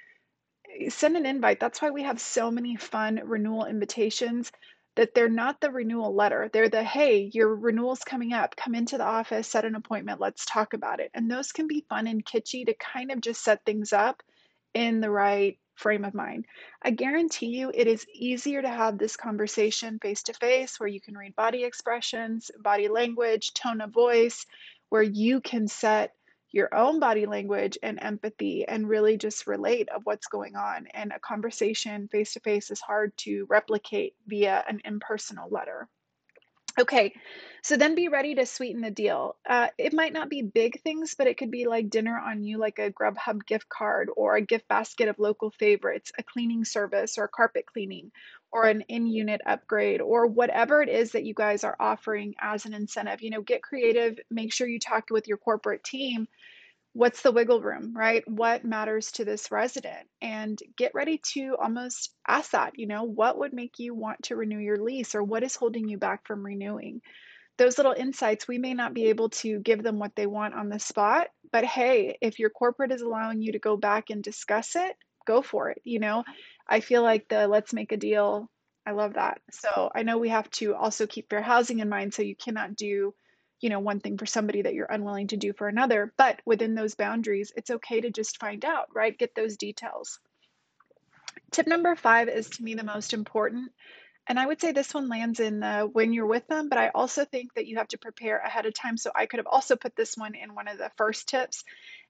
send 0.88 1.16
an 1.16 1.26
invite. 1.26 1.60
That's 1.60 1.80
why 1.82 1.90
we 1.90 2.02
have 2.02 2.20
so 2.20 2.50
many 2.50 2.76
fun 2.76 3.20
renewal 3.24 3.66
invitations 3.66 4.52
that 4.96 5.14
they're 5.14 5.28
not 5.28 5.60
the 5.60 5.70
renewal 5.70 6.14
letter. 6.14 6.50
They're 6.52 6.68
the 6.68 6.82
hey 6.82 7.30
your 7.32 7.54
renewal's 7.54 8.00
coming 8.00 8.32
up. 8.32 8.56
Come 8.56 8.74
into 8.74 8.98
the 8.98 9.04
office 9.04 9.48
set 9.48 9.64
an 9.64 9.74
appointment. 9.74 10.20
Let's 10.20 10.44
talk 10.44 10.74
about 10.74 11.00
it. 11.00 11.10
And 11.14 11.30
those 11.30 11.52
can 11.52 11.66
be 11.66 11.86
fun 11.88 12.06
and 12.06 12.24
kitschy 12.24 12.66
to 12.66 12.74
kind 12.74 13.10
of 13.10 13.20
just 13.20 13.42
set 13.42 13.64
things 13.64 13.92
up 13.92 14.22
in 14.74 15.00
the 15.00 15.10
right 15.10 15.58
frame 15.74 16.04
of 16.04 16.14
mind. 16.14 16.44
I 16.82 16.90
guarantee 16.90 17.46
you 17.46 17.70
it 17.74 17.86
is 17.86 18.06
easier 18.14 18.60
to 18.60 18.68
have 18.68 18.98
this 18.98 19.16
conversation 19.16 19.98
face 20.00 20.22
to 20.24 20.34
face 20.34 20.78
where 20.78 20.88
you 20.88 21.00
can 21.00 21.16
read 21.16 21.34
body 21.34 21.64
expressions, 21.64 22.50
body 22.60 22.88
language, 22.88 23.54
tone 23.54 23.80
of 23.80 23.90
voice, 23.90 24.44
where 24.90 25.02
you 25.02 25.40
can 25.40 25.66
set 25.66 26.12
your 26.52 26.74
own 26.74 27.00
body 27.00 27.26
language 27.26 27.78
and 27.82 27.98
empathy 28.02 28.66
and 28.66 28.88
really 28.88 29.16
just 29.16 29.46
relate 29.46 29.88
of 29.88 30.02
what's 30.04 30.26
going 30.26 30.56
on. 30.56 30.86
And 30.88 31.12
a 31.12 31.20
conversation 31.20 32.08
face 32.08 32.32
to 32.34 32.40
face 32.40 32.70
is 32.70 32.80
hard 32.80 33.16
to 33.18 33.46
replicate 33.48 34.14
via 34.26 34.64
an 34.68 34.80
impersonal 34.84 35.48
letter 35.50 35.88
Okay, 36.80 37.12
so 37.62 37.76
then 37.76 37.94
be 37.94 38.08
ready 38.08 38.34
to 38.36 38.46
sweeten 38.46 38.80
the 38.80 38.90
deal. 38.90 39.36
Uh, 39.46 39.68
it 39.76 39.92
might 39.92 40.14
not 40.14 40.30
be 40.30 40.40
big 40.40 40.80
things, 40.80 41.14
but 41.14 41.26
it 41.26 41.36
could 41.36 41.50
be 41.50 41.66
like 41.66 41.90
dinner 41.90 42.18
on 42.18 42.42
you, 42.42 42.56
like 42.56 42.78
a 42.78 42.90
Grubhub 42.90 43.44
gift 43.44 43.68
card 43.68 44.08
or 44.16 44.36
a 44.36 44.40
gift 44.40 44.66
basket 44.66 45.06
of 45.06 45.18
local 45.18 45.50
favorites, 45.50 46.10
a 46.18 46.22
cleaning 46.22 46.64
service 46.64 47.18
or 47.18 47.28
carpet 47.28 47.66
cleaning 47.66 48.10
or 48.50 48.64
an 48.64 48.80
in 48.88 49.06
unit 49.06 49.42
upgrade 49.44 50.00
or 50.00 50.26
whatever 50.26 50.80
it 50.80 50.88
is 50.88 51.12
that 51.12 51.24
you 51.24 51.34
guys 51.34 51.64
are 51.64 51.76
offering 51.78 52.34
as 52.40 52.64
an 52.64 52.72
incentive. 52.72 53.20
You 53.20 53.28
know, 53.28 53.42
get 53.42 53.62
creative, 53.62 54.18
make 54.30 54.50
sure 54.50 54.66
you 54.66 54.80
talk 54.80 55.10
with 55.10 55.28
your 55.28 55.36
corporate 55.36 55.84
team 55.84 56.28
what's 56.92 57.22
the 57.22 57.32
wiggle 57.32 57.60
room, 57.60 57.94
right? 57.96 58.22
What 58.26 58.64
matters 58.64 59.12
to 59.12 59.24
this 59.24 59.50
resident? 59.50 60.08
And 60.20 60.58
get 60.76 60.92
ready 60.94 61.20
to 61.34 61.56
almost 61.62 62.12
ask 62.26 62.50
that, 62.52 62.78
you 62.78 62.86
know, 62.86 63.04
what 63.04 63.38
would 63.38 63.52
make 63.52 63.78
you 63.78 63.94
want 63.94 64.24
to 64.24 64.36
renew 64.36 64.58
your 64.58 64.82
lease 64.82 65.14
or 65.14 65.22
what 65.22 65.42
is 65.42 65.54
holding 65.56 65.88
you 65.88 65.98
back 65.98 66.26
from 66.26 66.44
renewing? 66.44 67.00
Those 67.58 67.78
little 67.78 67.92
insights, 67.92 68.48
we 68.48 68.58
may 68.58 68.74
not 68.74 68.94
be 68.94 69.06
able 69.06 69.28
to 69.30 69.60
give 69.60 69.82
them 69.82 69.98
what 69.98 70.16
they 70.16 70.26
want 70.26 70.54
on 70.54 70.68
the 70.68 70.78
spot, 70.78 71.28
but 71.52 71.64
hey, 71.64 72.16
if 72.22 72.38
your 72.38 72.50
corporate 72.50 72.90
is 72.90 73.02
allowing 73.02 73.42
you 73.42 73.52
to 73.52 73.58
go 73.58 73.76
back 73.76 74.10
and 74.10 74.22
discuss 74.22 74.76
it, 74.76 74.96
go 75.26 75.42
for 75.42 75.70
it. 75.70 75.80
You 75.84 76.00
know, 76.00 76.24
I 76.66 76.80
feel 76.80 77.02
like 77.02 77.28
the 77.28 77.46
let's 77.46 77.74
make 77.74 77.92
a 77.92 77.98
deal, 77.98 78.50
I 78.86 78.92
love 78.92 79.14
that. 79.14 79.40
So 79.52 79.90
I 79.94 80.02
know 80.02 80.18
we 80.18 80.30
have 80.30 80.50
to 80.52 80.74
also 80.74 81.06
keep 81.06 81.28
fair 81.28 81.42
housing 81.42 81.80
in 81.80 81.88
mind. 81.88 82.14
So 82.14 82.22
you 82.22 82.34
cannot 82.34 82.76
do 82.76 83.14
you 83.60 83.70
know, 83.70 83.80
one 83.80 84.00
thing 84.00 84.18
for 84.18 84.26
somebody 84.26 84.62
that 84.62 84.74
you're 84.74 84.86
unwilling 84.86 85.28
to 85.28 85.36
do 85.36 85.52
for 85.52 85.68
another. 85.68 86.12
But 86.16 86.40
within 86.44 86.74
those 86.74 86.94
boundaries, 86.94 87.52
it's 87.56 87.70
okay 87.70 88.00
to 88.00 88.10
just 88.10 88.38
find 88.38 88.64
out, 88.64 88.88
right? 88.94 89.16
Get 89.16 89.34
those 89.34 89.56
details. 89.56 90.18
Tip 91.50 91.66
number 91.66 91.94
five 91.96 92.28
is 92.28 92.48
to 92.50 92.62
me 92.62 92.74
the 92.74 92.84
most 92.84 93.12
important. 93.12 93.72
And 94.26 94.38
I 94.38 94.46
would 94.46 94.60
say 94.60 94.70
this 94.70 94.94
one 94.94 95.08
lands 95.08 95.40
in 95.40 95.60
the 95.60 95.88
when 95.92 96.12
you're 96.12 96.26
with 96.26 96.46
them, 96.46 96.68
but 96.68 96.78
I 96.78 96.90
also 96.94 97.24
think 97.24 97.54
that 97.54 97.66
you 97.66 97.78
have 97.78 97.88
to 97.88 97.98
prepare 97.98 98.38
ahead 98.38 98.66
of 98.66 98.74
time. 98.74 98.96
So 98.96 99.10
I 99.14 99.26
could 99.26 99.38
have 99.38 99.46
also 99.46 99.76
put 99.76 99.96
this 99.96 100.16
one 100.16 100.34
in 100.34 100.54
one 100.54 100.68
of 100.68 100.78
the 100.78 100.92
first 100.96 101.28
tips, 101.28 101.64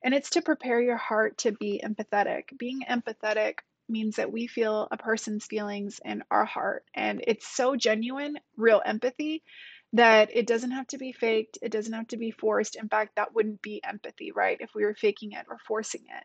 and 0.05 0.13
it's 0.13 0.31
to 0.31 0.43
prepare 0.43 0.81
your 0.83 0.99
heart 0.99 1.39
to 1.39 1.53
be 1.53 1.81
empathetic. 1.83 2.57
Being 2.59 2.83
empathetic 2.89 3.61
means 3.89 4.17
that 4.17 4.31
we 4.31 4.47
feel 4.49 4.87
a 4.91 4.99
person's 4.99 5.47
feelings 5.47 6.01
in 6.05 6.23
our 6.31 6.45
heart, 6.45 6.85
and 6.95 7.25
it's 7.27 7.47
so 7.47 7.75
genuine, 7.75 8.39
real 8.57 8.83
empathy 8.85 9.43
that 9.93 10.31
it 10.33 10.47
doesn't 10.47 10.71
have 10.71 10.87
to 10.89 10.99
be 10.99 11.13
faked, 11.13 11.59
it 11.63 11.73
doesn't 11.73 11.93
have 11.93 12.09
to 12.09 12.17
be 12.17 12.31
forced. 12.31 12.77
In 12.77 12.89
fact, 12.89 13.17
that 13.17 13.35
wouldn't 13.35 13.61
be 13.63 13.83
empathy, 13.83 14.31
right? 14.33 14.59
If 14.61 14.75
we 14.75 14.85
were 14.85 14.95
faking 14.95 15.33
it 15.33 15.47
or 15.49 15.59
forcing 15.67 16.03
it. 16.03 16.25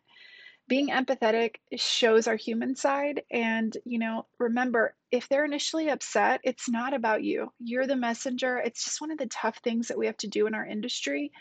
Being 0.67 0.89
empathetic 0.89 1.55
shows 1.75 2.27
our 2.27 2.35
human 2.35 2.75
side. 2.75 3.21
And, 3.31 3.75
you 3.85 3.99
know, 3.99 4.25
remember, 4.39 4.95
if 5.11 5.29
they're 5.29 5.45
initially 5.45 5.89
upset, 5.89 6.41
it's 6.43 6.69
not 6.69 6.93
about 6.93 7.23
you. 7.23 7.51
You're 7.59 7.87
the 7.87 7.95
messenger. 7.95 8.57
It's 8.57 8.83
just 8.83 9.01
one 9.01 9.11
of 9.11 9.17
the 9.17 9.27
tough 9.27 9.59
things 9.63 9.87
that 9.87 9.97
we 9.97 10.07
have 10.07 10.17
to 10.17 10.27
do 10.27 10.47
in 10.47 10.55
our 10.55 10.65
industry. 10.65 11.31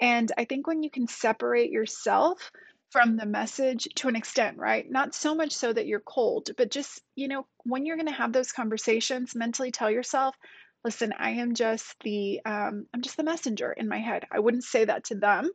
And 0.00 0.30
I 0.38 0.44
think 0.44 0.66
when 0.66 0.82
you 0.82 0.90
can 0.90 1.08
separate 1.08 1.70
yourself 1.70 2.52
from 2.90 3.16
the 3.16 3.26
message 3.26 3.88
to 3.96 4.08
an 4.08 4.16
extent, 4.16 4.56
right? 4.56 4.88
Not 4.90 5.14
so 5.14 5.34
much 5.34 5.52
so 5.52 5.72
that 5.72 5.86
you're 5.86 6.00
cold, 6.00 6.50
but 6.56 6.70
just, 6.70 7.00
you 7.14 7.28
know, 7.28 7.46
when 7.64 7.86
you're 7.86 7.96
going 7.96 8.06
to 8.06 8.12
have 8.12 8.32
those 8.32 8.52
conversations, 8.52 9.34
mentally 9.34 9.70
tell 9.70 9.90
yourself, 9.90 10.34
listen, 10.84 11.12
I 11.18 11.30
am 11.30 11.54
just 11.54 11.94
the 12.02 12.40
um, 12.44 12.86
I'm 12.94 13.02
just 13.02 13.16
the 13.16 13.24
messenger 13.24 13.72
in 13.72 13.88
my 13.88 13.98
head. 13.98 14.24
I 14.30 14.38
wouldn't 14.38 14.64
say 14.64 14.84
that 14.84 15.04
to 15.04 15.14
them. 15.14 15.50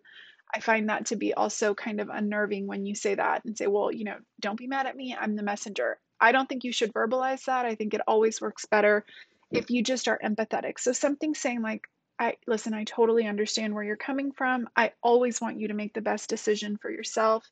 I 0.54 0.60
find 0.60 0.90
that 0.90 1.08
to 1.08 1.16
be 1.16 1.34
also 1.34 1.74
kind 1.74 2.00
of 2.00 2.10
unnerving 2.10 2.68
when 2.68 2.86
you 2.86 2.96
say 2.96 3.16
that 3.16 3.44
and 3.46 3.58
say, 3.58 3.68
well, 3.68 3.92
you 3.92 4.06
know, 4.06 4.18
don't 4.40 4.58
be 4.58 4.68
mad 4.68 4.86
at 4.86 4.96
me. 4.96 5.16
I'm 5.20 5.36
the 5.36 5.44
messenger. 5.44 5.98
I 6.22 6.32
don't 6.32 6.48
think 6.48 6.64
you 6.64 6.72
should 6.72 6.94
verbalize 6.94 7.46
that. 7.46 7.66
I 7.66 7.76
think 7.76 7.94
it 7.94 8.02
always 8.08 8.40
works 8.40 8.66
better 8.66 9.06
if 9.52 9.70
you 9.70 9.84
just 9.84 10.08
are 10.08 10.20
empathetic. 10.24 10.80
So 10.80 10.92
something 10.92 11.34
saying 11.34 11.62
like, 11.62 11.82
I 12.18 12.36
listen, 12.48 12.74
I 12.74 12.86
totally 12.86 13.28
understand 13.28 13.74
where 13.74 13.84
you're 13.84 13.98
coming 13.98 14.32
from. 14.32 14.70
I 14.76 14.94
always 15.04 15.42
want 15.42 15.60
you 15.60 15.68
to 15.68 15.74
make 15.74 15.94
the 15.94 16.02
best 16.02 16.30
decision 16.30 16.78
for 16.78 16.90
yourself. 16.90 17.46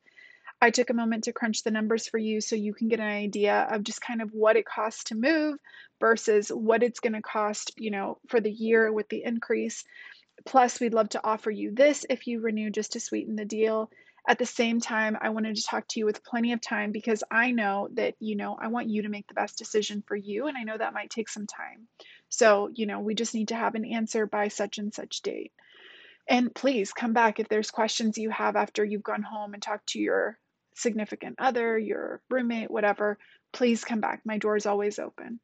I 0.63 0.69
took 0.69 0.89
a 0.89 0.93
moment 0.93 1.25
to 1.25 1.33
crunch 1.33 1.63
the 1.63 1.71
numbers 1.71 2.07
for 2.07 2.17
you 2.17 2.39
so 2.39 2.55
you 2.55 2.73
can 2.73 2.87
get 2.87 3.01
an 3.01 3.05
idea 3.05 3.67
of 3.69 3.83
just 3.83 3.99
kind 3.99 4.21
of 4.21 4.29
what 4.31 4.55
it 4.55 4.65
costs 4.65 5.03
to 5.05 5.15
move 5.15 5.57
versus 5.99 6.47
what 6.47 6.83
it's 6.83 7.01
going 7.01 7.11
to 7.11 7.21
cost, 7.21 7.73
you 7.75 7.91
know, 7.91 8.19
for 8.29 8.39
the 8.39 8.49
year 8.49 8.89
with 8.89 9.09
the 9.09 9.25
increase. 9.25 9.83
Plus, 10.45 10.79
we'd 10.79 10.93
love 10.93 11.09
to 11.09 11.21
offer 11.21 11.51
you 11.51 11.73
this 11.75 12.05
if 12.09 12.27
you 12.27 12.39
renew 12.39 12.69
just 12.69 12.93
to 12.93 13.01
sweeten 13.01 13.35
the 13.35 13.43
deal. 13.43 13.91
At 14.25 14.39
the 14.39 14.45
same 14.45 14.79
time, 14.79 15.17
I 15.19 15.31
wanted 15.31 15.57
to 15.57 15.63
talk 15.63 15.85
to 15.89 15.99
you 15.99 16.05
with 16.05 16.23
plenty 16.23 16.53
of 16.53 16.61
time 16.61 16.93
because 16.93 17.25
I 17.29 17.51
know 17.51 17.89
that, 17.95 18.15
you 18.21 18.37
know, 18.37 18.55
I 18.57 18.69
want 18.69 18.87
you 18.87 19.01
to 19.01 19.09
make 19.09 19.27
the 19.27 19.33
best 19.33 19.57
decision 19.57 20.01
for 20.07 20.15
you. 20.15 20.47
And 20.47 20.57
I 20.57 20.63
know 20.63 20.77
that 20.77 20.93
might 20.93 21.09
take 21.09 21.27
some 21.27 21.45
time. 21.45 21.89
So, 22.29 22.69
you 22.73 22.85
know, 22.85 23.01
we 23.01 23.15
just 23.15 23.35
need 23.35 23.49
to 23.49 23.55
have 23.55 23.75
an 23.75 23.83
answer 23.83 24.25
by 24.25 24.47
such 24.47 24.77
and 24.77 24.93
such 24.93 25.23
date. 25.23 25.51
And 26.29 26.55
please 26.55 26.93
come 26.93 27.11
back 27.11 27.41
if 27.41 27.49
there's 27.49 27.69
questions 27.69 28.17
you 28.17 28.29
have 28.29 28.55
after 28.55 28.85
you've 28.85 29.03
gone 29.03 29.23
home 29.23 29.53
and 29.53 29.61
talked 29.61 29.87
to 29.87 29.99
your 29.99 30.39
significant 30.75 31.35
other, 31.39 31.77
your 31.77 32.21
roommate, 32.29 32.71
whatever, 32.71 33.17
please 33.51 33.83
come 33.83 34.01
back. 34.01 34.21
My 34.25 34.37
door 34.37 34.55
is 34.55 34.65
always 34.65 34.99
open. 34.99 35.39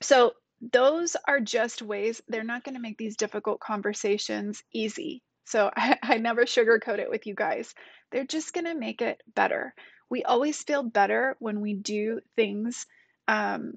So, 0.00 0.32
those 0.72 1.16
are 1.28 1.40
just 1.40 1.82
ways 1.82 2.22
they're 2.28 2.42
not 2.42 2.64
going 2.64 2.74
to 2.74 2.80
make 2.80 2.96
these 2.96 3.16
difficult 3.16 3.60
conversations 3.60 4.62
easy. 4.72 5.22
So, 5.44 5.70
I, 5.76 5.98
I 6.02 6.18
never 6.18 6.44
sugarcoat 6.44 6.98
it 6.98 7.10
with 7.10 7.26
you 7.26 7.34
guys. 7.34 7.74
They're 8.12 8.24
just 8.24 8.52
going 8.52 8.66
to 8.66 8.74
make 8.74 9.02
it 9.02 9.20
better. 9.34 9.74
We 10.10 10.22
always 10.22 10.62
feel 10.62 10.82
better 10.82 11.36
when 11.38 11.60
we 11.60 11.74
do 11.74 12.20
things. 12.36 12.86
Um, 13.26 13.74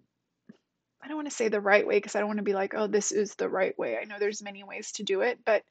I 1.01 1.07
don't 1.07 1.17
want 1.17 1.29
to 1.29 1.35
say 1.35 1.47
the 1.47 1.61
right 1.61 1.87
way 1.87 1.97
because 1.97 2.15
I 2.15 2.19
don't 2.19 2.27
want 2.27 2.39
to 2.39 2.43
be 2.43 2.53
like, 2.53 2.73
oh, 2.75 2.87
this 2.87 3.11
is 3.11 3.35
the 3.35 3.49
right 3.49 3.77
way. 3.77 3.97
I 3.97 4.05
know 4.05 4.17
there's 4.19 4.43
many 4.43 4.63
ways 4.63 4.91
to 4.93 5.03
do 5.03 5.21
it, 5.21 5.39
but 5.45 5.63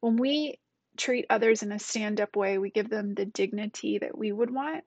when 0.00 0.16
we 0.16 0.58
treat 0.96 1.26
others 1.30 1.62
in 1.62 1.72
a 1.72 1.78
stand 1.78 2.20
up 2.20 2.36
way. 2.36 2.58
We 2.58 2.70
give 2.70 2.90
them 2.90 3.14
the 3.14 3.24
dignity 3.24 3.98
that 3.98 4.16
we 4.16 4.32
would 4.32 4.50
want. 4.50 4.84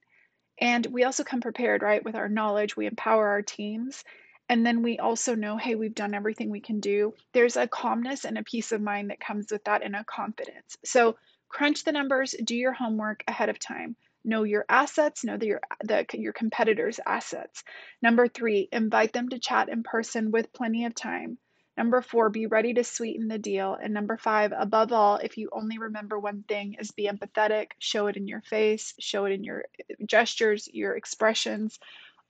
And 0.60 0.86
we 0.86 1.04
also 1.04 1.24
come 1.24 1.42
prepared, 1.42 1.82
right? 1.82 2.04
With 2.04 2.16
our 2.16 2.28
knowledge, 2.28 2.76
we 2.76 2.86
empower 2.86 3.28
our 3.30 3.42
teams. 3.42 4.04
And 4.50 4.66
then 4.66 4.82
we 4.82 4.98
also 4.98 5.36
know, 5.36 5.58
hey, 5.58 5.76
we've 5.76 5.96
done 5.96 6.14
everything 6.14 6.50
we 6.50 6.60
can 6.60 6.80
do. 6.80 7.14
There's 7.34 7.56
a 7.56 7.68
calmness 7.68 8.26
and 8.26 8.38
a 8.38 8.44
peace 8.44 8.72
of 8.72 8.82
mind 8.82 9.12
that 9.12 9.20
comes 9.20 9.52
with 9.52 9.64
that 9.66 9.84
and 9.84 9.96
a 9.96 10.04
confidence. 10.04 10.76
So 10.84 11.18
crunch 11.48 11.84
the 11.84 11.92
numbers, 11.92 12.36
do 12.44 12.56
your 12.56 12.74
homework 12.74 13.24
ahead 13.28 13.50
of 13.50 13.60
time. 13.60 13.96
Know 14.26 14.44
your 14.44 14.66
assets, 14.68 15.24
know 15.24 15.38
the, 15.38 15.48
your, 15.48 15.62
the, 15.84 16.06
your 16.14 16.34
competitors' 16.34 17.00
assets. 17.06 17.64
Number 18.02 18.28
three, 18.28 18.68
invite 18.72 19.14
them 19.14 19.30
to 19.30 19.40
chat 19.40 19.70
in 19.70 19.84
person 19.84 20.32
with 20.32 20.52
plenty 20.52 20.86
of 20.86 20.96
time. 20.96 21.38
Number 21.80 22.02
four, 22.02 22.30
be 22.30 22.46
ready 22.46 22.74
to 22.74 22.84
sweeten 22.84 23.30
the 23.30 23.38
deal. 23.38 23.78
And 23.82 23.94
number 23.94 24.18
five, 24.18 24.52
above 24.52 24.92
all, 24.92 25.16
if 25.16 25.38
you 25.38 25.48
only 25.54 25.78
remember 25.78 26.20
one 26.20 26.44
thing, 26.46 26.76
is 26.78 26.92
be 26.92 27.08
empathetic, 27.08 27.68
show 27.80 28.08
it 28.08 28.18
in 28.18 28.28
your 28.28 28.42
face, 28.42 28.94
show 29.00 29.24
it 29.24 29.32
in 29.32 29.46
your 29.46 29.64
gestures, 30.06 30.68
your 30.74 30.98
expressions. 30.98 31.80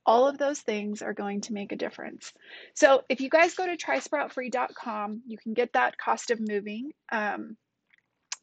All 0.05 0.27
of 0.27 0.37
those 0.37 0.59
things 0.59 1.01
are 1.01 1.15
going 1.15 1.41
to 1.41 1.53
make 1.53 1.71
a 1.71 1.77
difference. 1.77 2.31
So 2.75 3.01
if 3.09 3.21
you 3.21 3.29
guys 3.31 3.55
go 3.55 3.65
to 3.65 3.75
trysproutfree.com, 3.75 5.23
you 5.25 5.39
can 5.39 5.55
get 5.55 5.73
that 5.73 5.97
cost 5.97 6.29
of 6.29 6.39
moving. 6.39 6.91
Um, 7.11 7.57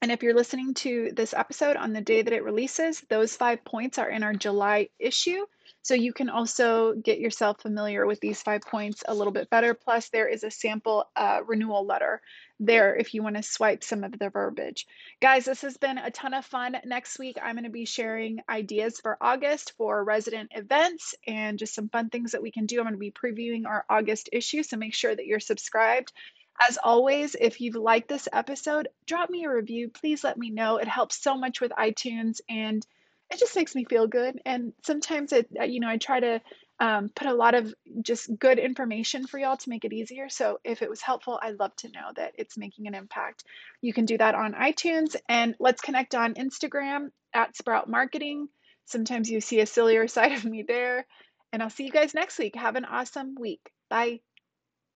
and 0.02 0.12
if 0.12 0.22
you're 0.22 0.34
listening 0.34 0.74
to 0.74 1.10
this 1.14 1.32
episode 1.32 1.76
on 1.76 1.92
the 1.92 2.00
day 2.00 2.22
that 2.22 2.32
it 2.32 2.44
releases, 2.44 3.00
those 3.08 3.34
five 3.34 3.64
points 3.64 3.98
are 3.98 4.10
in 4.10 4.22
our 4.22 4.34
July 4.34 4.88
issue. 4.98 5.46
So 5.82 5.94
you 5.94 6.12
can 6.12 6.28
also 6.28 6.94
get 6.94 7.20
yourself 7.20 7.62
familiar 7.62 8.06
with 8.06 8.20
these 8.20 8.42
five 8.42 8.62
points 8.62 9.04
a 9.06 9.14
little 9.14 9.32
bit 9.32 9.48
better. 9.50 9.72
Plus, 9.72 10.08
there 10.08 10.28
is 10.28 10.42
a 10.42 10.50
sample 10.50 11.08
uh, 11.14 11.40
renewal 11.46 11.86
letter 11.86 12.20
there 12.58 12.96
if 12.96 13.14
you 13.14 13.22
want 13.22 13.36
to 13.36 13.42
swipe 13.42 13.84
some 13.84 14.02
of 14.02 14.18
the 14.18 14.30
verbiage. 14.30 14.86
Guys, 15.20 15.44
this 15.44 15.62
has 15.62 15.76
been 15.76 15.98
a 15.98 16.10
ton 16.10 16.34
of 16.34 16.44
fun. 16.44 16.76
Next 16.84 17.18
week, 17.18 17.36
I'm 17.42 17.54
going 17.54 17.64
to 17.64 17.70
be 17.70 17.84
sharing 17.84 18.40
ideas 18.48 18.98
for 19.00 19.16
August 19.20 19.74
for 19.76 20.02
resident 20.02 20.50
events 20.54 21.14
and 21.26 21.58
just 21.58 21.74
some 21.74 21.88
fun 21.88 22.10
things 22.10 22.32
that 22.32 22.42
we 22.42 22.50
can 22.50 22.66
do. 22.66 22.78
I'm 22.78 22.84
going 22.84 22.94
to 22.94 22.98
be 22.98 23.12
previewing 23.12 23.66
our 23.66 23.84
August 23.88 24.28
issue, 24.32 24.62
so 24.62 24.76
make 24.76 24.94
sure 24.94 25.14
that 25.14 25.26
you're 25.26 25.40
subscribed. 25.40 26.12
As 26.60 26.78
always, 26.82 27.36
if 27.38 27.60
you've 27.60 27.74
liked 27.76 28.08
this 28.08 28.28
episode, 28.32 28.88
drop 29.06 29.30
me 29.30 29.44
a 29.44 29.50
review. 29.52 29.90
Please 29.90 30.24
let 30.24 30.38
me 30.38 30.50
know. 30.50 30.76
It 30.76 30.88
helps 30.88 31.22
so 31.22 31.36
much 31.36 31.60
with 31.60 31.70
iTunes 31.72 32.40
and 32.48 32.86
it 33.30 33.38
just 33.38 33.56
makes 33.56 33.74
me 33.74 33.84
feel 33.84 34.06
good. 34.06 34.40
And 34.46 34.72
sometimes 34.84 35.32
it, 35.32 35.48
uh, 35.58 35.64
you 35.64 35.80
know, 35.80 35.88
I 35.88 35.98
try 35.98 36.20
to 36.20 36.40
um, 36.78 37.08
put 37.14 37.26
a 37.26 37.34
lot 37.34 37.54
of 37.54 37.74
just 38.02 38.38
good 38.38 38.58
information 38.58 39.26
for 39.26 39.38
y'all 39.38 39.56
to 39.56 39.68
make 39.68 39.84
it 39.84 39.92
easier. 39.92 40.28
So 40.28 40.58
if 40.64 40.82
it 40.82 40.90
was 40.90 41.00
helpful, 41.00 41.38
I'd 41.42 41.58
love 41.58 41.74
to 41.76 41.88
know 41.88 42.10
that 42.16 42.34
it's 42.36 42.58
making 42.58 42.86
an 42.86 42.94
impact. 42.94 43.44
You 43.80 43.92
can 43.92 44.04
do 44.04 44.18
that 44.18 44.34
on 44.34 44.52
iTunes 44.54 45.16
and 45.28 45.54
let's 45.58 45.80
connect 45.80 46.14
on 46.14 46.34
Instagram 46.34 47.10
at 47.34 47.56
Sprout 47.56 47.88
Marketing. 47.88 48.48
Sometimes 48.84 49.30
you 49.30 49.40
see 49.40 49.60
a 49.60 49.66
sillier 49.66 50.06
side 50.08 50.32
of 50.32 50.44
me 50.44 50.62
there. 50.62 51.06
And 51.52 51.62
I'll 51.62 51.70
see 51.70 51.84
you 51.84 51.92
guys 51.92 52.14
next 52.14 52.38
week. 52.38 52.54
Have 52.56 52.76
an 52.76 52.84
awesome 52.84 53.34
week. 53.38 53.70
Bye. 53.88 54.20